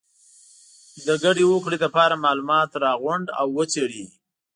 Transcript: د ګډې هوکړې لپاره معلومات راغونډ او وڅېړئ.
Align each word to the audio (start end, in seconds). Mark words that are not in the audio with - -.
د 1.05 1.07
ګډې 1.23 1.43
هوکړې 1.49 1.77
لپاره 1.85 2.21
معلومات 2.25 2.69
راغونډ 2.83 3.27
او 3.39 3.47
وڅېړئ. 3.57 4.03